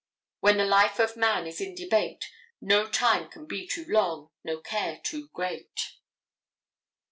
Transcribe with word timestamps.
When 0.39 0.57
the 0.57 0.65
life 0.65 0.97
of 0.97 1.15
man 1.15 1.45
is 1.45 1.61
in 1.61 1.75
debate 1.75 2.27
No 2.59 2.87
time 2.89 3.29
can 3.29 3.45
be 3.45 3.67
too 3.67 3.85
long, 3.87 4.31
no 4.43 4.59
care 4.59 4.97
too 4.99 5.27
great. 5.31 5.93